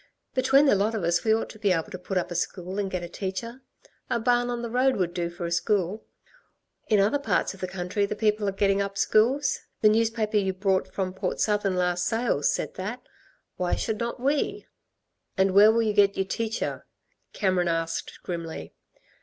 Between 0.33 0.65
the 0.65 0.73
lot 0.73 0.95
of 0.95 1.03
us 1.03 1.23
we 1.23 1.31
ought 1.31 1.47
to 1.51 1.59
be 1.59 1.71
able 1.71 1.91
to 1.91 1.99
put 1.99 2.17
up 2.17 2.31
a 2.31 2.35
school 2.35 2.79
and 2.79 2.89
get 2.89 3.03
a 3.03 3.07
teacher. 3.07 3.61
A 4.09 4.19
barn 4.19 4.49
on 4.49 4.63
the 4.63 4.69
road 4.71 4.95
would 4.95 5.13
do 5.13 5.29
for 5.29 5.45
a 5.45 5.51
school. 5.51 6.07
In 6.87 6.99
other 6.99 7.19
parts 7.19 7.53
of 7.53 7.59
the 7.59 7.67
country 7.67 8.07
the 8.07 8.15
people 8.15 8.49
are 8.49 8.51
getting 8.51 8.81
up 8.81 8.97
schools. 8.97 9.59
The 9.81 9.89
newspaper 9.89 10.37
you 10.37 10.53
brought 10.53 10.91
from 10.91 11.13
Port 11.13 11.39
Southern 11.39 11.75
last 11.75 12.07
sales 12.07 12.51
said 12.51 12.73
that. 12.77 13.03
Why 13.57 13.75
should 13.75 13.99
not 13.99 14.19
we?" 14.19 14.65
"And 15.37 15.51
where 15.51 15.71
will 15.71 15.83
you 15.83 15.93
get 15.93 16.17
y'r 16.17 16.25
teacher," 16.25 16.87
Cameron 17.33 17.67
asked 17.67 18.23
grimly. 18.23 18.73